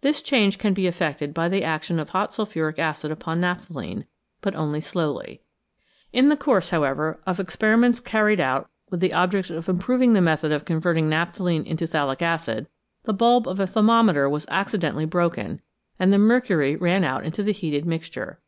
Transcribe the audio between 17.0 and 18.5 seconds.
out into the heated mixture.